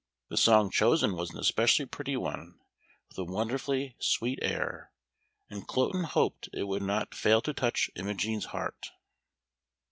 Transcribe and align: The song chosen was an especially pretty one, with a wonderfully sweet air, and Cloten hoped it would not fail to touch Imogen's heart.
The 0.29 0.35
song 0.37 0.71
chosen 0.71 1.13
was 1.15 1.29
an 1.29 1.37
especially 1.37 1.85
pretty 1.85 2.17
one, 2.17 2.59
with 3.09 3.19
a 3.19 3.23
wonderfully 3.23 3.95
sweet 3.99 4.39
air, 4.41 4.91
and 5.47 5.67
Cloten 5.67 6.05
hoped 6.05 6.49
it 6.53 6.63
would 6.63 6.81
not 6.81 7.13
fail 7.13 7.39
to 7.43 7.53
touch 7.53 7.91
Imogen's 7.95 8.45
heart. 8.45 8.93